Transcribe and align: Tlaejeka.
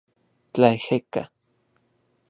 Tlaejeka. 0.53 1.23